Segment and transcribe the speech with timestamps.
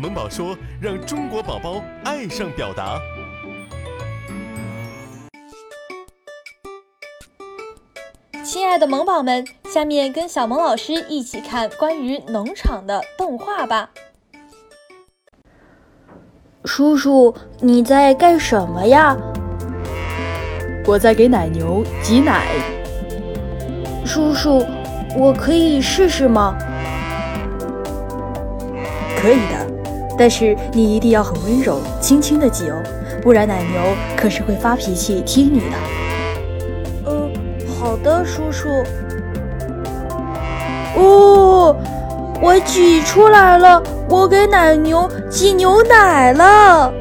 [0.00, 2.96] 萌宝说：“让中国宝宝爱上表达。”
[8.44, 13.90] 亲爱的萌宝们，下面跟小萌老师一起看关于农场的动画吧。
[16.64, 19.16] 叔叔，你在干什么呀？
[20.86, 22.46] 我在给奶牛挤奶。
[24.06, 24.64] 叔叔，
[25.16, 26.56] 我可以试试吗？
[29.20, 29.66] 可以的，
[30.18, 32.82] 但是你一定要很温柔，轻轻的挤哦，
[33.22, 33.80] 不然奶牛
[34.16, 35.76] 可是会发脾气踢你的。
[37.06, 37.30] 嗯
[37.80, 38.68] 好的，叔叔。
[40.96, 41.76] 哦，
[42.42, 46.92] 我挤出来了，我给奶牛挤牛奶了。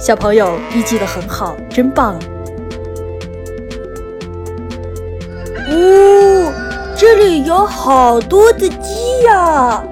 [0.00, 2.14] 小朋友，你挤得很好，真棒！
[5.70, 6.52] 哦，
[6.96, 9.82] 这里有好多的鸡呀！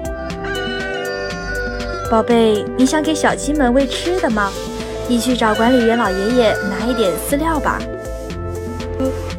[2.09, 4.51] 宝贝，你想给小鸡们喂吃的吗？
[5.07, 7.79] 你去找管理员老爷爷拿一点饲料吧。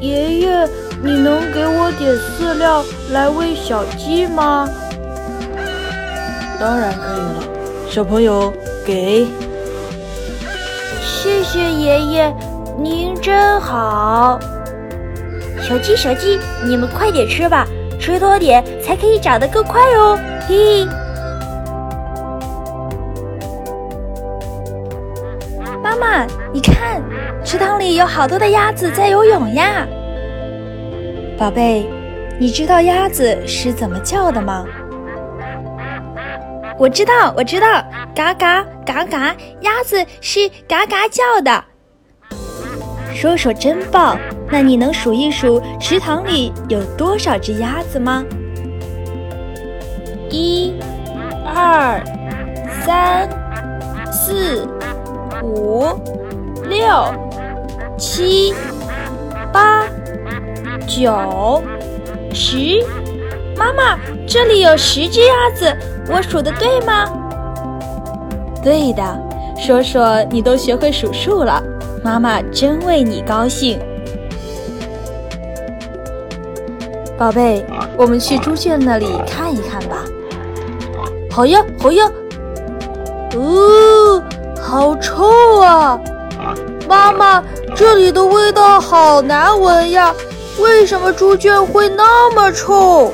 [0.00, 0.68] 爷爷，
[1.02, 4.68] 你能给我点饲料来喂小鸡吗？
[6.60, 7.44] 当然可以了，
[7.88, 8.52] 小朋友，
[8.84, 9.26] 给。
[11.00, 12.34] 谢谢爷爷，
[12.78, 14.38] 您真好。
[15.62, 17.66] 小鸡，小鸡，你们快点吃吧，
[17.98, 20.18] 吃多点才可以长得更快哦。
[20.46, 20.86] 嘿。
[25.94, 27.00] 妈妈，你看，
[27.44, 29.86] 池塘里有好多的鸭子在游泳呀。
[31.38, 31.86] 宝贝，
[32.38, 34.64] 你知道鸭子是怎么叫的吗？
[36.76, 37.66] 我知道，我知道，
[38.14, 41.64] 嘎嘎嘎嘎，鸭子是嘎嘎叫的。
[43.14, 44.18] 说说真棒！
[44.50, 48.24] 那你能数一数池塘里有多少只鸭子吗？
[50.28, 50.74] 一、
[51.46, 52.02] 二、
[52.84, 53.28] 三、
[54.10, 54.66] 四。
[55.44, 55.84] 五、
[56.70, 56.86] 六、
[57.98, 58.54] 七、
[59.52, 59.84] 八、
[60.86, 61.62] 九、
[62.32, 62.82] 十，
[63.54, 65.70] 妈妈，这里有十只鸭子，
[66.08, 67.04] 我数的对吗？
[68.62, 69.02] 对的，
[69.58, 71.62] 说说你都学会数数了，
[72.02, 73.78] 妈妈真为你高兴。
[77.18, 77.66] 宝贝，
[77.98, 80.04] 我们去猪圈那里看一看吧。
[81.30, 82.10] 好呀，好呀。
[83.36, 83.93] 哦。
[84.74, 85.96] 好臭啊！
[86.88, 87.40] 妈妈，
[87.76, 90.12] 这里的味道好难闻呀！
[90.58, 93.12] 为什么猪圈会那么臭？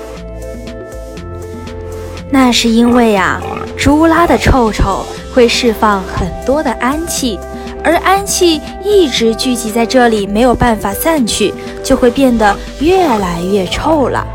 [2.31, 3.43] 那是因为呀，
[3.77, 5.05] 猪拉的臭臭
[5.35, 7.39] 会释放很多的氨气，
[7.85, 11.53] 而氨气一直聚集在这里，没有办法散去，
[11.85, 14.27] 就会变得越来越臭了。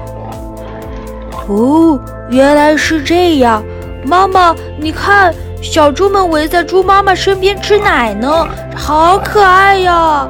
[1.47, 1.99] 哦，
[2.29, 3.63] 原来是这样。
[4.05, 5.33] 妈妈，你看。
[5.65, 10.29] 小猪们围在猪妈妈身边吃奶呢，好可爱呀！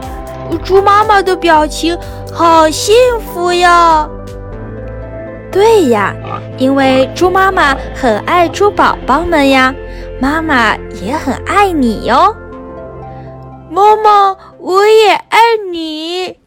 [0.63, 1.96] 猪妈妈的表情
[2.34, 4.09] 好幸福呀。
[5.51, 6.16] 对呀，
[6.57, 9.75] 因为猪妈妈很爱猪宝宝们呀，
[10.19, 12.35] 妈妈也很爱你哟。
[13.69, 15.40] 妈妈，我也爱
[15.72, 16.38] 你。